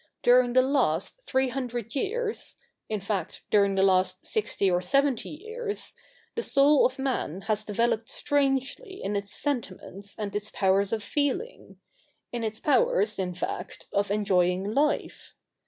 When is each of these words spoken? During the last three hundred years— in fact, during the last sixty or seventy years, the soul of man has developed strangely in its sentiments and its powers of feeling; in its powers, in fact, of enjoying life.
During 0.23 0.53
the 0.53 0.63
last 0.63 1.21
three 1.27 1.49
hundred 1.49 1.93
years— 1.93 2.57
in 2.89 2.99
fact, 2.99 3.43
during 3.51 3.75
the 3.75 3.83
last 3.83 4.25
sixty 4.25 4.71
or 4.71 4.81
seventy 4.81 5.29
years, 5.29 5.93
the 6.33 6.41
soul 6.41 6.87
of 6.87 6.97
man 6.97 7.41
has 7.41 7.63
developed 7.65 8.09
strangely 8.09 8.99
in 9.03 9.15
its 9.15 9.31
sentiments 9.35 10.17
and 10.17 10.35
its 10.35 10.49
powers 10.49 10.91
of 10.91 11.03
feeling; 11.03 11.79
in 12.31 12.43
its 12.43 12.59
powers, 12.59 13.19
in 13.19 13.35
fact, 13.35 13.85
of 13.93 14.09
enjoying 14.09 14.63
life. 14.63 15.35